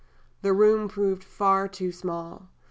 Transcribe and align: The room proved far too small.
The 0.41 0.51
room 0.51 0.87
proved 0.87 1.23
far 1.23 1.67
too 1.67 1.91
small. 1.91 2.49